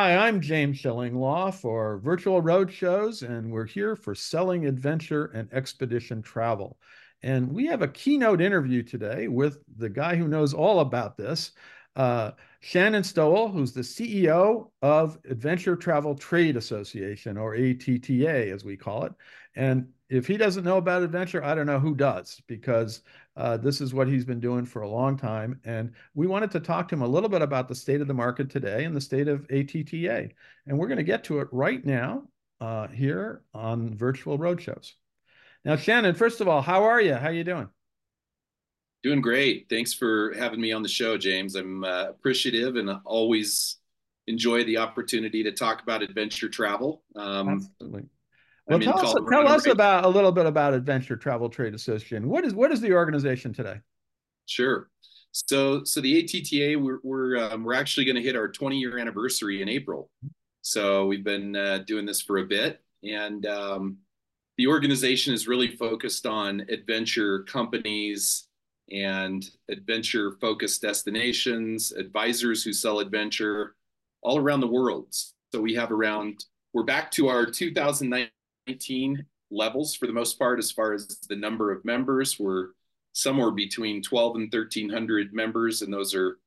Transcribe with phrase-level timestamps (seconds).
[0.00, 6.22] Hi, I'm James Shillinglaw for Virtual Roadshows, and we're here for Selling Adventure and Expedition
[6.22, 6.78] Travel.
[7.24, 11.50] And we have a keynote interview today with the guy who knows all about this,
[11.96, 12.30] uh,
[12.60, 19.02] Shannon Stowell, who's the CEO of Adventure Travel Trade Association, or ATTA as we call
[19.02, 19.14] it.
[19.56, 23.02] And if he doesn't know about adventure, I don't know who does, because
[23.38, 25.60] uh, this is what he's been doing for a long time.
[25.64, 28.14] And we wanted to talk to him a little bit about the state of the
[28.14, 30.30] market today and the state of ATTA.
[30.66, 32.24] And we're going to get to it right now
[32.60, 34.92] uh, here on Virtual Roadshows.
[35.64, 37.14] Now, Shannon, first of all, how are you?
[37.14, 37.68] How are you doing?
[39.04, 39.66] Doing great.
[39.70, 41.54] Thanks for having me on the show, James.
[41.54, 43.76] I'm uh, appreciative and always
[44.26, 47.04] enjoy the opportunity to talk about adventure travel.
[47.14, 48.08] Um, Absolutely.
[48.68, 52.28] Well, tell us, tell us about a little bit about Adventure Travel Trade Association.
[52.28, 53.80] What is what is the organization today?
[54.46, 54.90] Sure.
[55.32, 58.98] So so the ATTA we're we're um, we're actually going to hit our 20 year
[58.98, 60.10] anniversary in April.
[60.62, 63.98] So we've been uh, doing this for a bit, and um,
[64.58, 68.48] the organization is really focused on adventure companies
[68.90, 73.76] and adventure focused destinations, advisors who sell adventure
[74.22, 75.14] all around the world.
[75.54, 76.44] So we have around
[76.74, 78.28] we're back to our 2019
[78.68, 82.38] 19 levels for the most part as far as the number of members.
[82.38, 82.68] We're
[83.12, 86.38] somewhere between 12 and 1300 members, and those are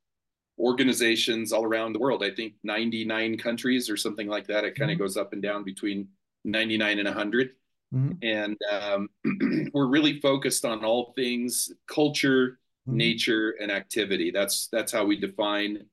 [0.59, 2.23] organizations all around the world.
[2.23, 4.63] I think 99 countries or something like that.
[4.63, 5.03] It kind of mm-hmm.
[5.03, 6.07] goes up and down between
[6.45, 7.51] 99 and 100.
[7.93, 8.11] Mm-hmm.
[8.21, 9.09] And um,
[9.73, 12.97] we're really focused on all things culture, mm-hmm.
[12.97, 14.31] nature, and activity.
[14.31, 15.85] That's that's how we define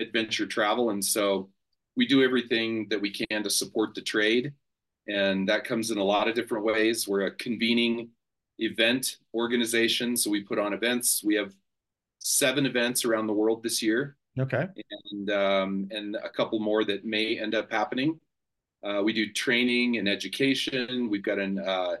[0.00, 0.90] adventure travel.
[0.90, 1.50] And so
[1.96, 4.52] we do everything that we can to support the trade
[5.06, 7.06] and that comes in a lot of different ways.
[7.06, 8.10] We're a convening
[8.58, 11.22] event organization, so we put on events.
[11.24, 11.54] We have
[12.18, 14.16] seven events around the world this year.
[14.38, 14.66] Okay.
[15.12, 18.18] And um, and a couple more that may end up happening.
[18.82, 21.08] Uh, we do training and education.
[21.08, 21.96] We've got an uh,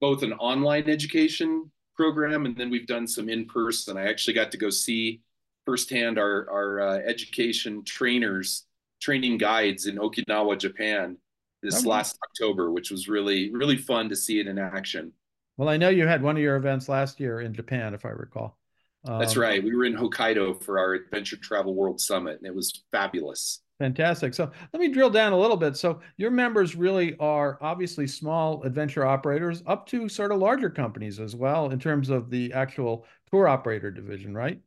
[0.00, 3.96] both an online education program, and then we've done some in person.
[3.96, 5.20] I actually got to go see
[5.64, 8.64] firsthand our our uh, education trainers,
[9.00, 11.18] training guides in Okinawa, Japan,
[11.62, 11.88] this okay.
[11.88, 15.12] last October, which was really really fun to see it in action.
[15.56, 18.10] Well, I know you had one of your events last year in Japan, if I
[18.10, 18.58] recall.
[19.04, 19.62] Um, That's right.
[19.62, 23.60] We were in Hokkaido for our Adventure Travel World Summit, and it was fabulous.
[23.78, 24.32] Fantastic.
[24.32, 25.76] So let me drill down a little bit.
[25.76, 31.18] So your members really are obviously small adventure operators up to sort of larger companies
[31.18, 34.60] as well in terms of the actual tour operator division, right?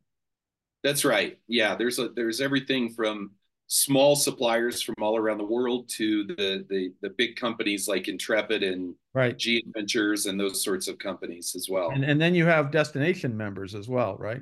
[0.83, 1.39] That's right.
[1.47, 3.31] Yeah, there's a there's everything from
[3.67, 8.63] small suppliers from all around the world to the the, the big companies like Intrepid
[8.63, 9.37] and right.
[9.37, 11.89] G Adventures and those sorts of companies as well.
[11.89, 14.41] And, and then you have destination members as well, right?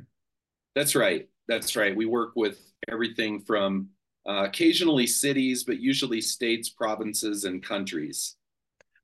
[0.76, 1.30] That's right.
[1.48, 1.96] That's right.
[1.96, 3.90] We work with everything from
[4.28, 8.36] uh, occasionally cities, but usually states, provinces, and countries.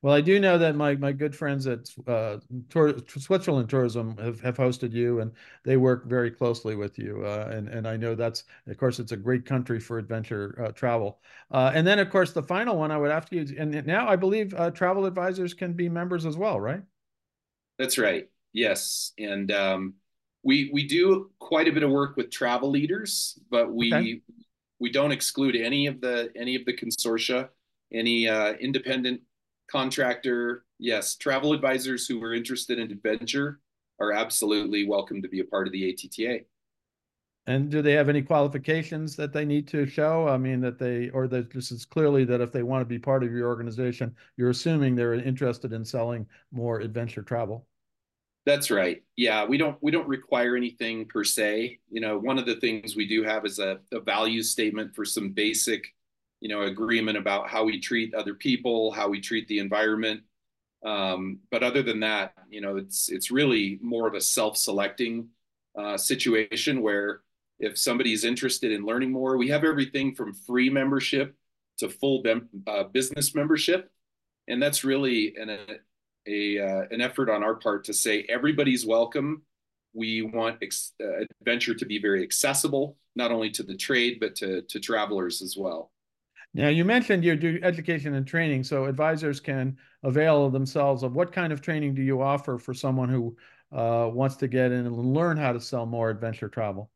[0.01, 2.37] Well, I do know that my my good friends at uh,
[2.69, 5.31] Tour, Switzerland Tourism have, have hosted you, and
[5.65, 7.23] they work very closely with you.
[7.25, 10.71] Uh, and and I know that's of course it's a great country for adventure uh,
[10.71, 11.19] travel.
[11.51, 14.15] Uh, and then of course the final one I would ask you, and now I
[14.15, 16.81] believe uh, travel advisors can be members as well, right?
[17.77, 18.29] That's right.
[18.53, 19.95] Yes, and um,
[20.43, 24.21] we we do quite a bit of work with travel leaders, but we okay.
[24.79, 27.49] we don't exclude any of the any of the consortia,
[27.91, 29.21] any uh, independent
[29.69, 33.59] contractor, yes, travel advisors who are interested in adventure
[33.99, 36.45] are absolutely welcome to be a part of the ATTA.
[37.47, 40.27] And do they have any qualifications that they need to show?
[40.27, 42.99] I mean, that they, or that this is clearly that if they want to be
[42.99, 47.65] part of your organization, you're assuming they're interested in selling more adventure travel.
[48.45, 49.03] That's right.
[49.15, 51.79] Yeah, we don't we don't require anything per se.
[51.89, 55.03] You know, one of the things we do have is a, a value statement for
[55.05, 55.83] some basic
[56.41, 60.21] you know agreement about how we treat other people how we treat the environment.
[60.85, 65.27] Um, but other than that you know it's it's really more of a self-selecting
[65.77, 67.21] uh, situation where
[67.59, 71.35] if somebody's interested in learning more we have everything from free membership
[71.79, 73.91] to full bem- uh, business membership.
[74.47, 75.59] And that's really an a,
[76.27, 79.43] a uh, an effort on our part to say everybody's welcome.
[79.93, 84.35] We want ex- uh, adventure to be very accessible not only to the trade but
[84.35, 85.91] to to travelers as well
[86.53, 91.31] now, you mentioned you do education and training, so advisors can avail themselves of what
[91.31, 93.37] kind of training do you offer for someone who
[93.71, 96.89] uh, wants to get in and learn how to sell more adventure travel?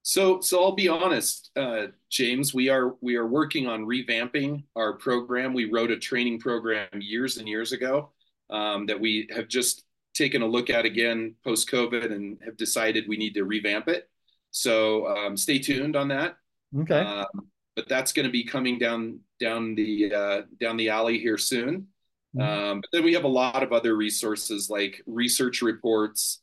[0.00, 2.54] So, so I'll be honest, uh, James.
[2.54, 5.52] We are we are working on revamping our program.
[5.52, 8.12] We wrote a training program years and years ago
[8.48, 9.84] um, that we have just
[10.14, 14.08] taken a look at again post COVID and have decided we need to revamp it.
[14.52, 16.36] So, um, stay tuned on that.
[16.80, 16.98] Okay.
[16.98, 17.26] Um,
[17.76, 21.88] but that's going to be coming down down the uh, down the alley here soon.
[22.36, 22.40] Mm-hmm.
[22.40, 26.40] Um, but then we have a lot of other resources like research reports,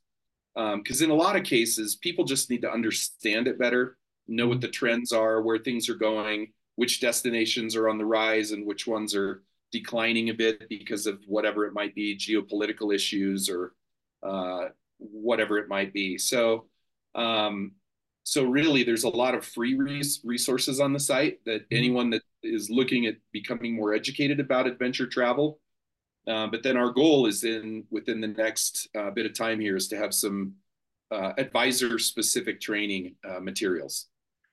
[0.55, 3.97] because um, in a lot of cases, people just need to understand it better,
[4.27, 4.61] know what mm-hmm.
[4.61, 8.85] the trends are, where things are going, which destinations are on the rise, and which
[8.85, 13.73] ones are declining a bit because of whatever it might be, geopolitical issues or
[14.23, 14.65] uh,
[14.97, 16.17] whatever it might be.
[16.17, 16.65] So,
[17.15, 17.73] um,
[18.29, 21.75] so really, there's a lot of free res- resources on the site that mm-hmm.
[21.75, 25.59] anyone that is looking at becoming more educated about adventure travel.
[26.27, 29.75] Uh, but then our goal is in within the next uh, bit of time here
[29.75, 30.53] is to have some
[31.09, 34.08] uh, advisor specific training uh, materials.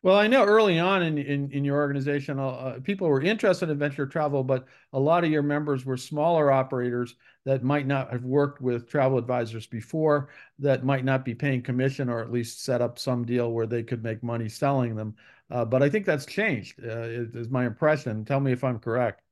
[0.07, 3.71] Well, I know early on in in, in your organization, uh, people were interested in
[3.73, 8.23] adventure travel, but a lot of your members were smaller operators that might not have
[8.23, 10.29] worked with travel advisors before,
[10.61, 13.83] that might not be paying commission, or at least set up some deal where they
[13.83, 15.17] could make money selling them.
[15.51, 16.79] Uh, but I think that's changed.
[16.81, 18.25] Uh, is my impression.
[18.25, 19.23] Tell me if I'm correct.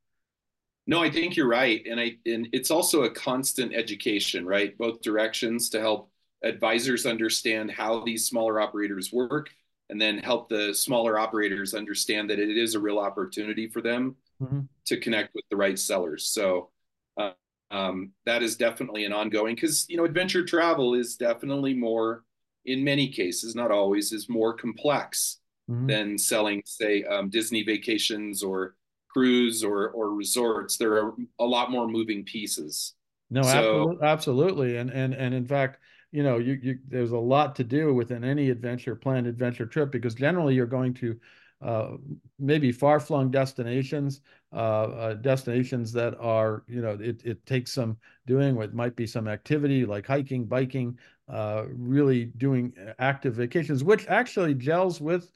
[0.88, 4.76] No, I think you're right, and I and it's also a constant education, right?
[4.76, 6.11] Both directions to help
[6.43, 9.50] advisors understand how these smaller operators work
[9.90, 14.16] and then help the smaller operators understand that it is a real opportunity for them
[14.40, 14.60] mm-hmm.
[14.86, 16.26] to connect with the right sellers.
[16.28, 16.70] So
[17.16, 17.32] uh,
[17.70, 22.25] um, that is definitely an ongoing because you know adventure travel is definitely more,
[22.64, 25.38] in many cases, not always, is more complex
[25.70, 25.87] mm-hmm.
[25.87, 28.76] than selling, say, um, Disney vacations or
[29.08, 30.76] cruise or or resorts.
[30.76, 32.94] There are a lot more moving pieces.
[33.30, 35.78] No, so, absolutely, absolutely, and and and in fact
[36.14, 39.90] you know, you, you there's a lot to do within any adventure planned adventure trip
[39.90, 41.19] because generally you're going to
[41.61, 41.96] uh,
[42.38, 44.20] maybe far flung destinations,
[44.52, 47.96] uh, uh, destinations that are, you know, it, it takes some
[48.28, 50.96] doing what might be some activity like hiking, biking,
[51.28, 55.32] uh, really doing active vacations, which actually gels with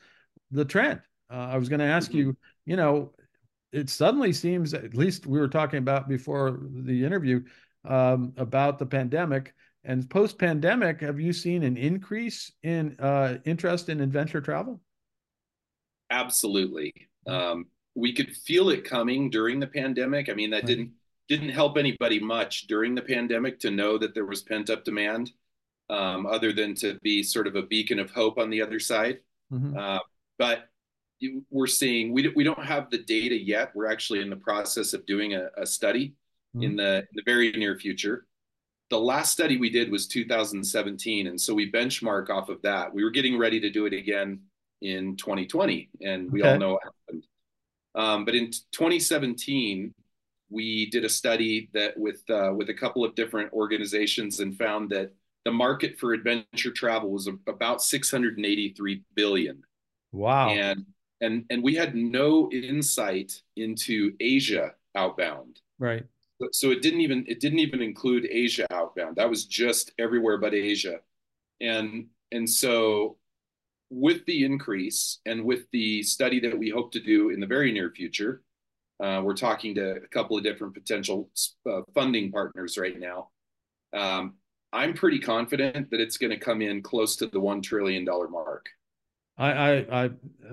[0.53, 1.01] the trend.
[1.29, 2.19] Uh, I was going to ask mm-hmm.
[2.19, 2.37] you,
[2.67, 3.11] you know,
[3.73, 7.43] it suddenly seems, at least we were talking about before the interview
[7.85, 9.55] um, about the pandemic,
[9.85, 14.81] and post pandemic, have you seen an increase in uh, interest in adventure travel?
[16.11, 16.93] Absolutely.
[17.27, 20.29] Um, we could feel it coming during the pandemic.
[20.29, 20.67] I mean, that right.
[20.67, 20.93] didn't
[21.29, 25.31] didn't help anybody much during the pandemic to know that there was pent up demand,
[25.91, 29.19] um, other than to be sort of a beacon of hope on the other side.
[29.53, 29.77] Mm-hmm.
[29.77, 29.99] Uh,
[30.39, 30.69] but
[31.51, 33.73] we're seeing we we don't have the data yet.
[33.75, 36.15] We're actually in the process of doing a, a study
[36.55, 36.63] mm-hmm.
[36.63, 38.28] in the in the very near future
[38.91, 42.93] the last study we did was 2017 and so we benchmark off of that.
[42.93, 44.41] We were getting ready to do it again
[44.81, 46.53] in 2020 and we okay.
[46.53, 47.27] all know what happened.
[47.95, 49.95] Um, but in 2017
[50.51, 54.89] we did a study that with uh, with a couple of different organizations and found
[54.91, 55.13] that
[55.45, 59.63] the market for adventure travel was about 683 billion.
[60.13, 60.49] Wow.
[60.49, 60.87] And
[61.21, 65.61] and and we had no insight into asia outbound.
[65.79, 66.07] Right
[66.53, 69.17] so it didn't even it didn't even include Asia outbound.
[69.17, 71.01] That was just everywhere but Asia,
[71.61, 73.17] and and so
[73.91, 77.73] with the increase and with the study that we hope to do in the very
[77.73, 78.43] near future,
[79.03, 81.31] uh, we're talking to a couple of different potential
[81.69, 83.29] uh, funding partners right now.
[83.95, 84.35] Um,
[84.73, 88.29] I'm pretty confident that it's going to come in close to the one trillion dollar
[88.29, 88.69] mark.
[89.39, 90.11] I, I, I,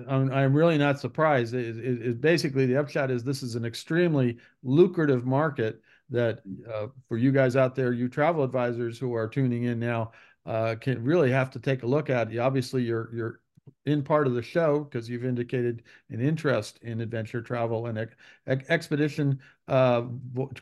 [0.08, 1.54] I'm, I'm really not surprised.
[1.54, 6.40] It, it, it, basically, the upshot is this is an extremely lucrative market that
[6.72, 10.12] uh, for you guys out there, you travel advisors who are tuning in now,
[10.46, 12.30] uh, can really have to take a look at.
[12.30, 13.40] You, obviously, you're you're
[13.84, 18.70] in part of the show because you've indicated an interest in adventure travel and ex-
[18.70, 20.02] expedition uh,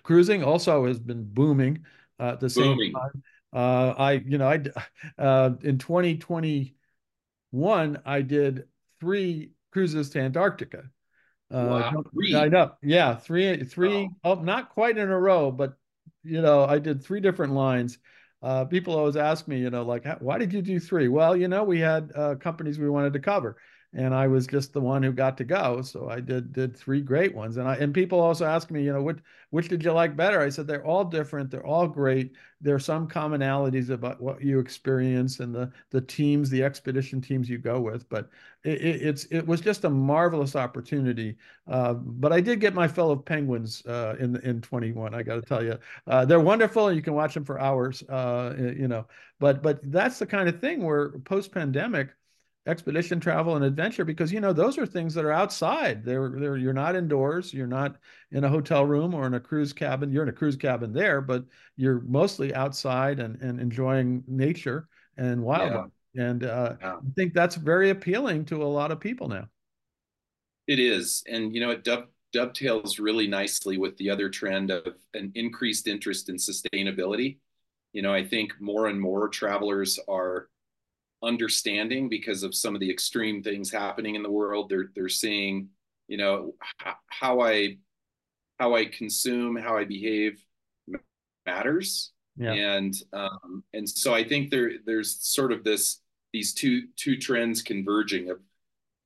[0.02, 0.43] cruising.
[0.43, 1.85] Also, has been booming
[2.19, 2.78] uh, at the booming.
[2.81, 3.23] same time.
[3.52, 4.62] Uh, I, you know, I
[5.23, 6.75] uh, in 2020
[7.54, 8.64] one, I did
[8.99, 10.90] three cruises to Antarctica.
[11.50, 12.34] Uh, wow, three.
[12.34, 12.73] I know.
[12.82, 14.04] Yeah, three, three.
[14.25, 14.38] Wow.
[14.38, 15.75] Oh, not quite in a row, but
[16.25, 17.99] you know, I did three different lines.
[18.42, 21.08] Uh, people always ask me, you know, like, why did you do three?
[21.08, 23.56] Well, you know, we had uh, companies we wanted to cover,
[23.96, 25.80] and I was just the one who got to go.
[25.82, 27.56] So I did did three great ones.
[27.56, 29.18] And I and people also ask me, you know, which
[29.50, 30.40] which did you like better?
[30.40, 31.50] I said they're all different.
[31.50, 32.32] They're all great.
[32.60, 37.48] There are some commonalities about what you experience and the the teams, the expedition teams
[37.48, 38.08] you go with.
[38.08, 38.30] But
[38.64, 41.36] it, it it's it was just a marvelous opportunity.
[41.68, 45.14] Uh, but I did get my fill of penguins uh, in in 21.
[45.14, 46.92] I got to tell you, uh, they're wonderful.
[46.92, 48.02] You can watch them for hours.
[48.08, 49.06] Uh, you know,
[49.38, 52.08] but but that's the kind of thing where post pandemic
[52.66, 56.56] expedition travel and adventure because you know those are things that are outside they're, they're
[56.56, 57.97] you're not indoors you're not
[58.30, 61.21] in a hotel room or in a cruise cabin you're in a cruise cabin there
[61.21, 61.44] but
[61.76, 66.25] you're mostly outside and, and enjoying nature and wildlife yeah.
[66.25, 66.94] and uh, yeah.
[66.94, 69.47] i think that's very appealing to a lot of people now
[70.66, 74.87] It is, and you know it dove, dovetails really nicely with the other trend of
[75.14, 77.38] an increased interest in sustainability.
[77.92, 80.49] You know, I think more and more travelers are
[81.25, 84.69] understanding because of some of the extreme things happening in the world.
[84.69, 85.69] They're they're seeing,
[86.09, 86.54] you know,
[87.09, 87.78] how I
[88.59, 90.43] how I consume, how I behave
[91.47, 92.12] matters.
[92.37, 92.52] Yeah.
[92.52, 96.00] And um, and so I think there there's sort of this
[96.33, 98.40] these two two trends converging of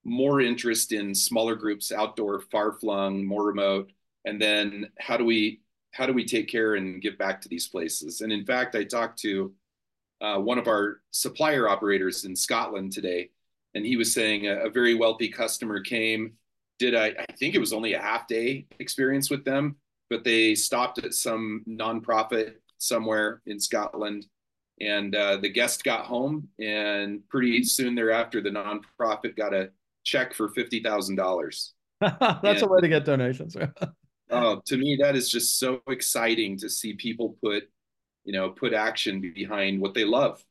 [0.04, 3.90] more interest in smaller groups, outdoor, far flung, more remote,
[4.24, 5.60] and then how do we
[5.92, 8.20] how do we take care and give back to these places?
[8.20, 9.52] And in fact, I talked to
[10.20, 13.30] uh, one of our supplier operators in Scotland today,
[13.74, 16.32] and he was saying a, a very wealthy customer came,
[16.78, 19.76] did I, I think it was only a half day experience with them,
[20.10, 24.26] but they stopped at some nonprofit somewhere in Scotland.
[24.80, 29.70] And uh, the guest got home, and pretty soon thereafter, the nonprofit got a
[30.04, 31.74] check for fifty thousand dollars.
[32.00, 33.56] That's and, a way to get donations.
[33.56, 37.64] uh, to me, that is just so exciting to see people put,
[38.28, 40.44] you know, put action behind what they love.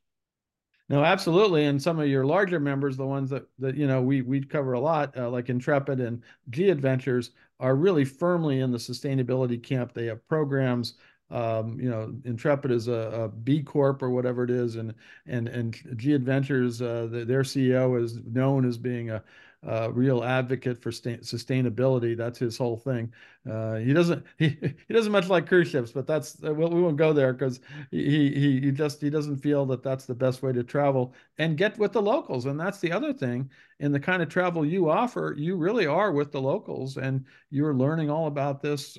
[0.89, 1.65] No, absolutely.
[1.65, 4.73] And some of your larger members, the ones that that you know we we cover
[4.73, 9.93] a lot, uh, like Intrepid and G Adventures, are really firmly in the sustainability camp.
[9.93, 10.95] They have programs.
[11.29, 14.95] Um, you know, Intrepid is a, a B Corp or whatever it is, and
[15.27, 19.21] and and G Adventures, uh, the, their CEO is known as being a
[19.65, 22.15] uh, real advocate for sustainability.
[22.15, 23.11] That's his whole thing.
[23.49, 26.97] Uh, he doesn't he, he doesn't much like cruise ships, but that's uh, we won't
[26.97, 27.59] go there because
[27.89, 31.57] he, he he just he doesn't feel that that's the best way to travel and
[31.57, 32.45] get with the locals.
[32.45, 33.49] And that's the other thing
[33.79, 35.33] in the kind of travel you offer.
[35.37, 38.97] You really are with the locals, and you're learning all about this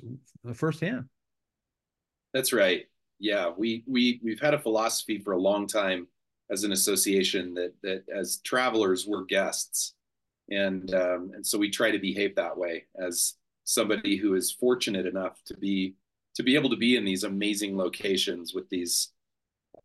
[0.53, 1.05] firsthand.
[2.33, 2.85] That's right.
[3.17, 6.07] Yeah, we we we've had a philosophy for a long time
[6.51, 9.93] as an association that that as travelers we're guests
[10.49, 15.05] and um, and so we try to behave that way as somebody who is fortunate
[15.05, 15.95] enough to be
[16.35, 19.09] to be able to be in these amazing locations with these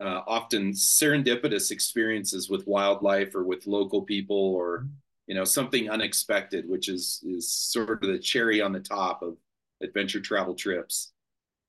[0.00, 4.86] uh, often serendipitous experiences with wildlife or with local people or
[5.26, 9.36] you know something unexpected which is is sort of the cherry on the top of
[9.82, 11.13] adventure travel trips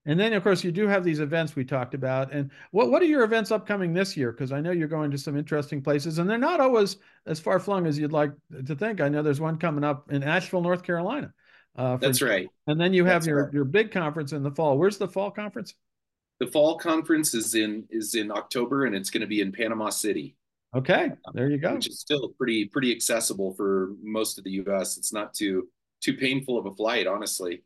[0.06, 2.32] and then, of course, you do have these events we talked about.
[2.32, 4.32] And what, what are your events upcoming this year?
[4.32, 7.60] Because I know you're going to some interesting places, and they're not always as far
[7.60, 8.32] flung as you'd like
[8.68, 9.02] to think.
[9.02, 11.34] I know there's one coming up in Asheville, North Carolina.
[11.76, 12.48] Uh, for, That's right.
[12.68, 13.54] And then you have That's your, right.
[13.54, 14.78] your big conference in the fall.
[14.78, 15.74] Where's the fall conference?
[16.40, 19.90] The fall conference is in is in October, and it's going to be in Panama
[19.90, 20.36] City.
[20.76, 21.74] Okay, there you go.
[21.76, 24.98] Which is still pretty pretty accessible for most of the U.S.
[24.98, 25.70] It's not too
[26.02, 27.64] too painful of a flight, honestly.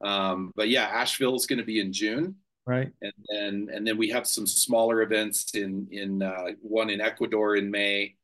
[0.00, 2.36] Um, but yeah, Asheville is going to be in June.
[2.66, 2.92] Right.
[3.00, 7.56] And then and then we have some smaller events in in uh, one in Ecuador
[7.56, 8.16] in May.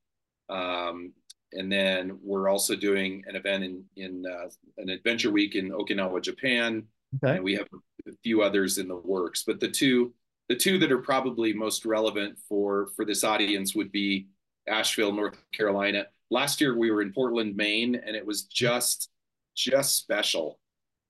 [0.50, 1.14] Um,
[1.52, 6.21] and then we're also doing an event in in uh, an adventure week in Okinawa,
[6.23, 6.85] Japan.
[7.16, 7.37] Okay.
[7.37, 7.69] And we have
[8.07, 9.45] a few others in the works.
[9.47, 10.12] But the two
[10.49, 14.28] the two that are probably most relevant for for this audience would be
[14.69, 16.07] Asheville, North Carolina.
[16.31, 19.11] Last year we were in Portland, Maine, and it was just
[19.54, 20.59] just special.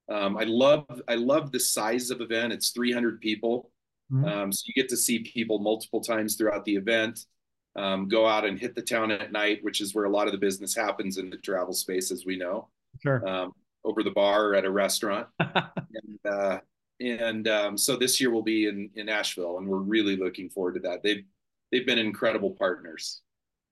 [0.09, 2.53] Um, I love I love the size of event.
[2.53, 3.71] It's 300 people,
[4.11, 4.25] mm-hmm.
[4.25, 7.25] um, so you get to see people multiple times throughout the event.
[7.75, 10.31] Um, go out and hit the town at night, which is where a lot of
[10.31, 12.69] the business happens in the travel space, as we know.
[13.01, 13.27] Sure.
[13.27, 13.51] Um,
[13.83, 16.59] over the bar or at a restaurant, and uh,
[16.99, 20.75] and um, so this year we'll be in in Asheville, and we're really looking forward
[20.75, 21.03] to that.
[21.03, 21.23] They've
[21.71, 23.21] they've been incredible partners.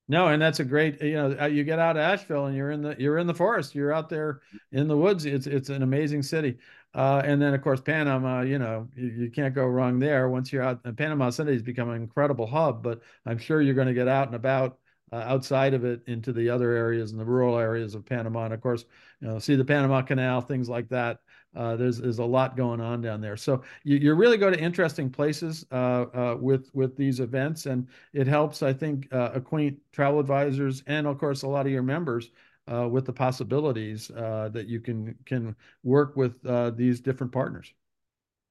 [0.10, 1.02] No, and that's a great.
[1.02, 3.34] You know, uh, you get out of Asheville and you're in the you're in the
[3.34, 3.74] forest.
[3.74, 4.42] You're out there
[4.72, 5.26] in the woods.
[5.26, 6.58] It's it's an amazing city.
[6.94, 8.42] Uh, and then of course Panama.
[8.42, 10.30] You know, you, you, can't go wrong there.
[10.30, 12.84] Once you're out, Panama City has become an incredible hub.
[12.84, 14.78] But I'm sure you're going to get out and about
[15.14, 18.46] uh, outside of it into the other areas and the rural areas of Panama.
[18.46, 18.84] And of course,
[19.22, 21.20] you know, see the Panama Canal, things like that.
[21.56, 23.38] Uh, there's there's a lot going on down there.
[23.38, 27.88] So you, you really go to interesting places uh, uh, with with these events, and
[28.14, 31.84] it helps, I think, uh, acquaint travel advisors and of course a lot of your
[31.84, 32.32] members
[32.72, 36.42] uh, with the possibilities uh, that you can can work with
[36.76, 37.74] these different partners.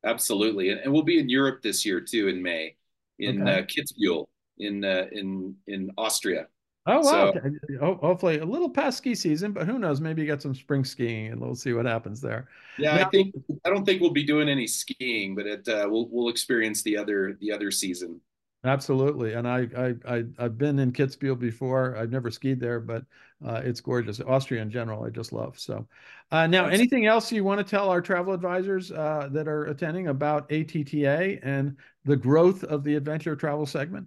[0.05, 2.77] Absolutely, and, and, we'll be in Europe this year too in May
[3.19, 3.63] in okay.
[3.63, 4.27] Kitzbühel
[4.59, 6.47] in in in Austria.
[6.85, 7.33] Oh wow!
[7.33, 10.01] So, hopefully a little past ski season, but who knows?
[10.01, 12.49] Maybe you get some spring skiing, and we'll see what happens there.
[12.79, 13.35] Yeah, now, I think
[13.65, 16.97] I don't think we'll be doing any skiing, but it uh, we'll we'll experience the
[16.97, 18.21] other the other season.
[18.65, 21.97] Absolutely, and I I, I have been in Kitzbühel before.
[21.97, 23.05] I've never skied there, but
[23.45, 24.21] uh, it's gorgeous.
[24.21, 25.59] Austria in general, I just love.
[25.61, 25.87] So,
[26.31, 29.67] uh, now That's, anything else you want to tell our travel advisors uh, that are
[29.67, 34.07] attending about ATTA and the growth of the adventure travel segment?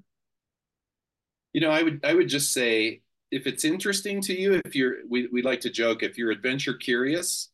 [1.56, 4.98] You know, I would I would just say if it's interesting to you, if you're,
[5.10, 7.50] we, we like to joke, if you're adventure curious,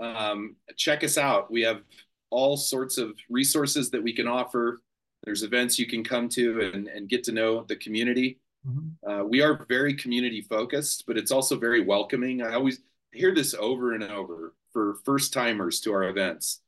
[0.00, 1.52] um, check us out.
[1.52, 1.82] We have
[2.30, 4.82] all sorts of resources that we can offer.
[5.22, 8.40] There's events you can come to and, and get to know the community.
[8.66, 9.08] Mm-hmm.
[9.08, 12.42] Uh, we are very community focused, but it's also very welcoming.
[12.42, 12.80] I always
[13.12, 16.60] hear this over and over for first timers to our events.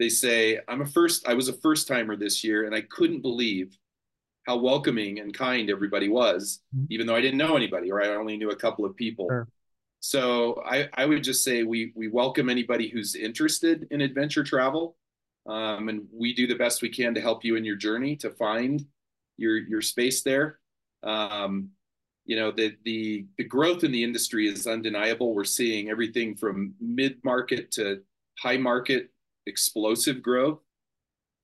[0.00, 3.22] They say, I'm a first, I was a first timer this year and I couldn't
[3.22, 3.78] believe
[4.46, 6.86] how welcoming and kind everybody was, mm-hmm.
[6.90, 9.26] even though I didn't know anybody or I only knew a couple of people.
[9.28, 9.48] Sure.
[10.00, 14.96] So I, I would just say we we welcome anybody who's interested in adventure travel,
[15.46, 18.30] um, and we do the best we can to help you in your journey to
[18.30, 18.84] find
[19.36, 20.60] your your space there.
[21.02, 21.70] Um,
[22.24, 25.34] you know the the the growth in the industry is undeniable.
[25.34, 28.02] We're seeing everything from mid market to
[28.38, 29.10] high market
[29.46, 30.60] explosive growth,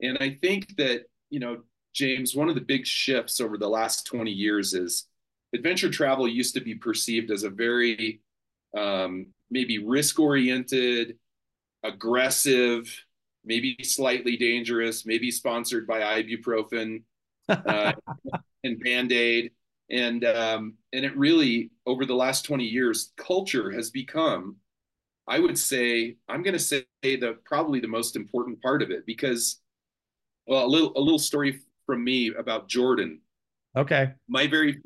[0.00, 4.06] and I think that you know James, one of the big shifts over the last
[4.06, 5.06] 20 years is
[5.54, 8.20] adventure travel used to be perceived as a very
[8.76, 11.18] um, maybe risk oriented,
[11.82, 12.88] aggressive,
[13.44, 17.02] maybe slightly dangerous, maybe sponsored by ibuprofen
[17.48, 17.92] uh,
[18.64, 19.52] and Band Aid.
[19.90, 24.56] And um, and it really over the last 20 years, culture has become,
[25.28, 29.04] I would say, I'm going to say the probably the most important part of it
[29.04, 29.60] because,
[30.46, 31.60] well, a little a little story
[31.92, 33.20] from me about Jordan.
[33.76, 34.12] Okay.
[34.26, 34.80] My very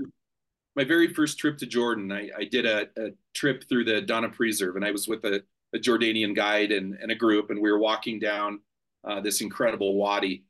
[0.75, 4.29] my very first trip to Jordan, I, I did a, a, trip through the Dana
[4.29, 5.41] Preserve, and I was with a,
[5.73, 8.61] a Jordanian guide and, and, a group, and we were walking down
[9.05, 10.47] uh, this incredible wadi.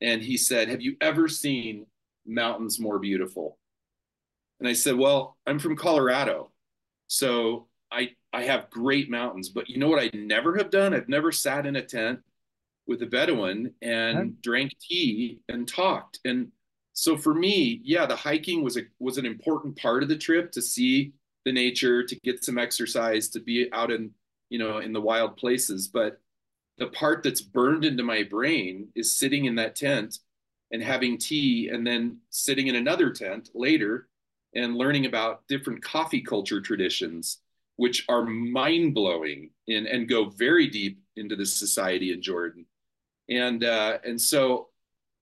[0.00, 1.86] And he said, "Have you ever seen
[2.24, 3.58] mountains more beautiful?"
[4.60, 6.52] And I said, "Well, I'm from Colorado,
[7.08, 10.94] so I I have great mountains, but you know what I never have done?
[10.94, 12.20] I've never sat in a tent
[12.86, 16.20] with a Bedouin and drank tea and talked.
[16.24, 16.52] And
[16.92, 20.52] so for me, yeah, the hiking was a was an important part of the trip
[20.52, 21.12] to see
[21.44, 24.10] the nature, to get some exercise, to be out in,
[24.48, 25.88] you know, in the wild places.
[25.88, 26.20] But
[26.78, 30.18] the part that's burned into my brain is sitting in that tent
[30.72, 34.08] and having tea and then sitting in another tent later
[34.54, 37.38] and learning about different coffee culture traditions
[37.76, 42.66] which are mind blowing and, and go very deep into the society in Jordan.
[43.28, 44.68] And uh, and so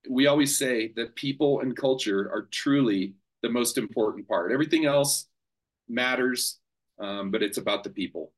[0.09, 4.51] we always say that people and culture are truly the most important part.
[4.51, 5.27] Everything else
[5.87, 6.59] matters,
[6.99, 8.31] um, but it's about the people.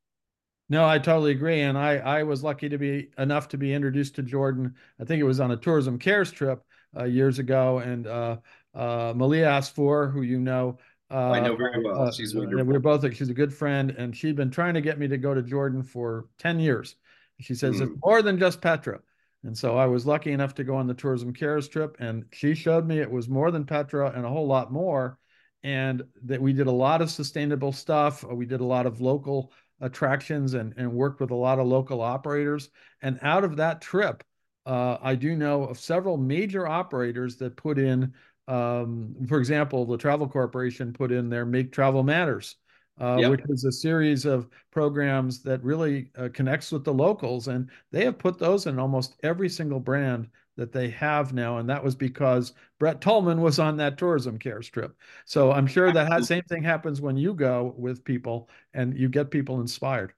[0.70, 1.62] No, I totally agree.
[1.62, 4.76] And I, I was lucky to be enough to be introduced to Jordan.
[5.00, 6.62] I think it was on a tourism cares trip
[6.98, 7.80] uh, years ago.
[7.80, 8.38] And uh,
[8.76, 10.78] uh, Malia Asfour, who you know,
[11.10, 12.04] uh, I know very well.
[12.04, 12.66] Uh, she's wonderful.
[12.66, 13.92] We're both, she's a good friend.
[13.92, 16.96] And she'd been trying to get me to go to Jordan for 10 years.
[17.40, 17.84] She says mm.
[17.84, 19.00] it's more than just Petra.
[19.44, 22.56] And so I was lucky enough to go on the tourism cares trip, and she
[22.56, 25.20] showed me it was more than Petra and a whole lot more.
[25.64, 28.24] And that we did a lot of sustainable stuff.
[28.24, 32.02] We did a lot of local attractions and, and worked with a lot of local
[32.02, 32.70] operators.
[33.02, 34.24] And out of that trip,
[34.66, 38.14] uh, I do know of several major operators that put in,
[38.48, 42.56] um, for example, the Travel Corporation put in their Make Travel Matters
[43.00, 43.32] uh, yep.
[43.32, 47.48] which is a series of programs that really uh, connects with the locals.
[47.48, 51.58] And they have put those in almost every single brand that they have now.
[51.58, 54.96] And that was because Brett Tollman was on that tourism cares trip.
[55.26, 59.30] So I'm sure that same thing happens when you go with people and you get
[59.30, 60.14] people inspired.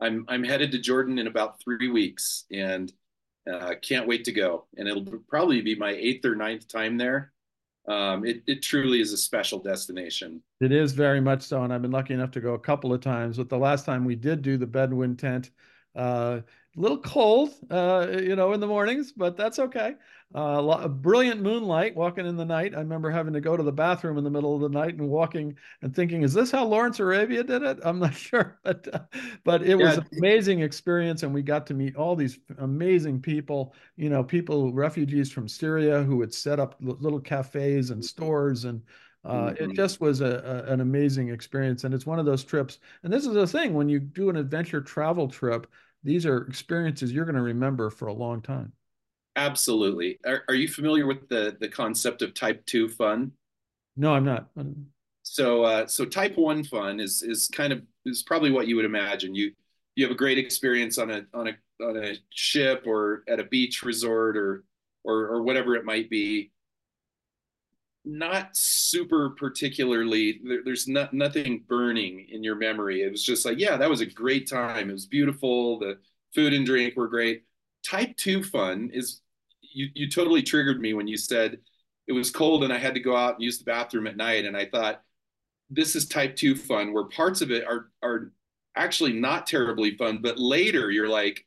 [0.00, 2.92] I'm, I'm headed to Jordan in about three weeks and
[3.50, 4.66] uh, can't wait to go.
[4.76, 7.32] And it'll probably be my eighth or ninth time there
[7.88, 10.42] um, it, it truly is a special destination.
[10.60, 11.62] It is very much so.
[11.62, 13.36] And I've been lucky enough to go a couple of times.
[13.36, 15.50] But the last time we did do the Bedouin tent,
[15.94, 16.40] uh,
[16.76, 19.94] a little cold, uh, you know, in the mornings, but that's okay.
[20.34, 22.74] Uh, a brilliant moonlight walking in the night.
[22.74, 25.08] I remember having to go to the bathroom in the middle of the night and
[25.08, 28.98] walking and thinking, "Is this how Lawrence Arabia did it?" I'm not sure, but uh,
[29.44, 30.00] but it was yeah.
[30.00, 33.72] an amazing experience, and we got to meet all these amazing people.
[33.96, 38.82] You know, people refugees from Syria who had set up little cafes and stores and.
[39.24, 39.70] Uh, mm-hmm.
[39.70, 42.78] It just was a, a, an amazing experience, and it's one of those trips.
[43.02, 45.66] And this is the thing: when you do an adventure travel trip,
[46.06, 48.72] these are experiences you're going to remember for a long time.
[49.34, 50.18] Absolutely.
[50.24, 53.32] Are, are you familiar with the the concept of type two fun?
[53.96, 54.48] No, I'm not.
[55.22, 58.84] So uh, so type one fun is is kind of is probably what you would
[58.84, 59.34] imagine.
[59.34, 59.52] You
[59.94, 63.44] you have a great experience on a on a on a ship or at a
[63.44, 64.64] beach resort or
[65.04, 66.50] or or whatever it might be
[68.06, 73.02] not super particularly there, there's not nothing burning in your memory.
[73.02, 74.90] It was just like yeah that was a great time.
[74.90, 75.78] It was beautiful.
[75.78, 75.98] The
[76.34, 77.44] food and drink were great.
[77.84, 79.20] Type 2 fun is
[79.62, 81.58] you you totally triggered me when you said
[82.06, 84.44] it was cold and i had to go out and use the bathroom at night.
[84.44, 85.02] And i thought
[85.70, 88.32] this is type two fun, where parts of it are are
[88.76, 91.44] actually not terribly fun, but later you're like,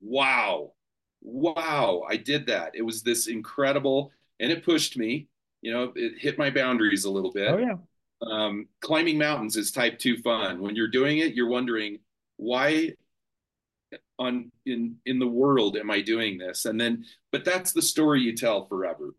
[0.00, 0.72] wow,
[1.20, 2.72] wow, I did that.
[2.74, 5.28] It was this incredible, and it pushed me.
[5.62, 7.48] You know, it hit my boundaries a little bit.
[7.48, 7.74] Oh yeah.
[8.22, 10.60] Um, climbing mountains is type two fun.
[10.60, 11.98] When you're doing it, you're wondering
[12.36, 12.94] why
[14.18, 16.64] on in in the world am I doing this?
[16.64, 19.14] And then, but that's the story you tell forever.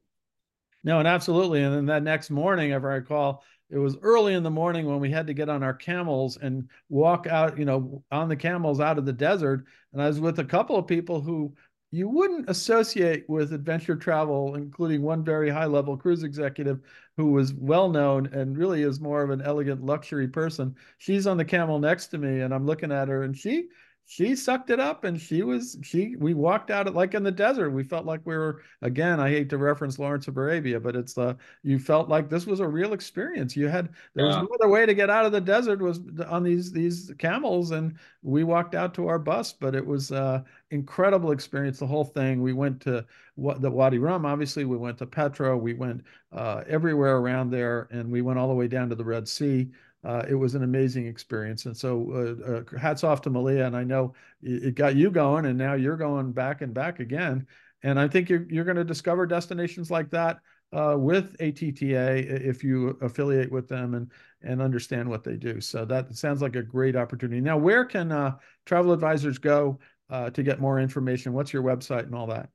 [0.84, 1.62] No, and absolutely.
[1.64, 5.00] And then that next morning, if I recall, it was early in the morning when
[5.00, 8.80] we had to get on our camels and walk out, you know, on the camels
[8.80, 9.66] out of the desert.
[9.94, 11.54] And I was with a couple of people who
[11.92, 16.80] you wouldn't associate with adventure travel, including one very high level cruise executive
[17.18, 20.74] who was well known and really is more of an elegant luxury person.
[20.98, 23.68] She's on the camel next to me, and I'm looking at her, and she
[24.06, 27.32] she sucked it up and she was she we walked out it like in the
[27.32, 30.96] desert we felt like we were again i hate to reference lawrence of arabia but
[30.96, 31.34] it's uh
[31.64, 33.56] you felt like this was a real experience.
[33.56, 36.44] You had there was no other way to get out of the desert was on
[36.44, 41.32] these these camels and we walked out to our bus but it was uh incredible
[41.32, 42.42] experience the whole thing.
[42.42, 46.64] We went to what the wadi rum obviously we went to petra we went uh
[46.68, 49.70] everywhere around there and we went all the way down to the red sea
[50.04, 51.66] uh, it was an amazing experience.
[51.66, 53.66] And so, uh, uh, hats off to Malia.
[53.66, 57.46] And I know it got you going, and now you're going back and back again.
[57.84, 60.40] And I think you're you're going to discover destinations like that
[60.72, 64.12] uh, with ATTA if you affiliate with them and
[64.42, 65.62] and understand what they do.
[65.62, 67.42] So that sounds like a great opportunity.
[67.42, 71.34] Now, where can uh, travel advisors go to get more information?
[71.34, 72.50] What's your website and all that?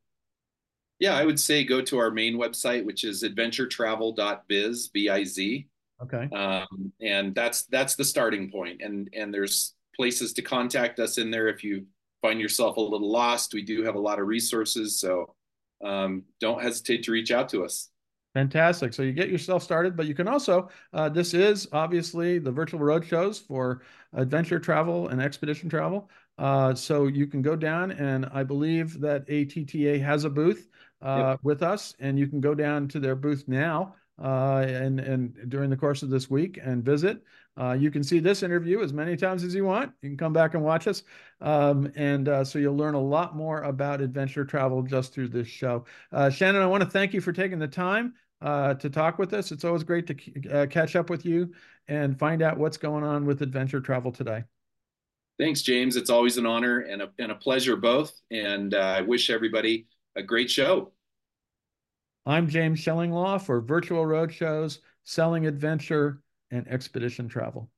[0.99, 5.69] Yeah, I would say go to our main website, which is adventuretravel.biz, B-I-Z.
[6.03, 6.29] Okay.
[6.35, 8.83] Um, and that's that's the starting point.
[8.83, 11.87] And and there's places to contact us in there if you
[12.23, 13.55] find yourself a little lost.
[13.55, 15.35] We do have a lot of resources, so
[15.85, 17.91] um, don't hesitate to reach out to us.
[18.35, 18.93] Fantastic.
[18.93, 22.81] So you get yourself started, but you can also, uh, this is obviously the virtual
[22.81, 23.81] road shows for
[24.13, 26.11] adventure travel and expedition travel.
[26.37, 30.69] Uh, so you can go down, and I believe that ATTA has a booth
[31.01, 31.41] uh, yep.
[31.45, 35.71] with us, and you can go down to their booth now uh, and and during
[35.71, 37.23] the course of this week and visit.
[37.59, 39.91] Uh, you can see this interview as many times as you want.
[40.03, 41.03] You can come back and watch us,
[41.41, 45.49] um, and uh, so you'll learn a lot more about adventure travel just through this
[45.49, 45.87] show.
[46.13, 49.33] Uh, Shannon, I want to thank you for taking the time uh, to talk with
[49.33, 49.53] us.
[49.53, 51.53] It's always great to uh, catch up with you
[51.89, 54.45] and find out what's going on with adventure travel today.
[55.39, 55.97] Thanks, James.
[55.97, 58.13] It's always an honor and a, and a pleasure both.
[58.31, 60.93] And I wish everybody a great show.
[62.29, 67.71] I'm James Shillinglaw for Virtual Roadshows, Selling Adventure, and Expedition Travel.